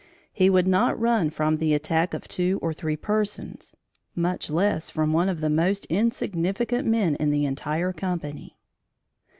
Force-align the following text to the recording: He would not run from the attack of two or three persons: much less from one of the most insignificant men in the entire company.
He 0.33 0.49
would 0.49 0.65
not 0.67 0.99
run 0.99 1.29
from 1.29 1.57
the 1.57 1.75
attack 1.75 2.15
of 2.15 2.27
two 2.27 2.57
or 2.59 2.73
three 2.73 2.95
persons: 2.95 3.75
much 4.15 4.49
less 4.49 4.89
from 4.89 5.13
one 5.13 5.29
of 5.29 5.41
the 5.41 5.49
most 5.51 5.85
insignificant 5.91 6.87
men 6.87 7.13
in 7.17 7.29
the 7.29 7.45
entire 7.45 7.93
company. 7.93 8.57